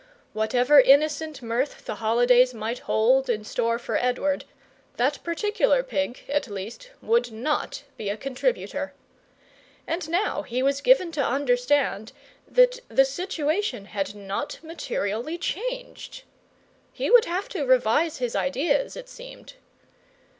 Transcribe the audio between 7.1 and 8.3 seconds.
not be a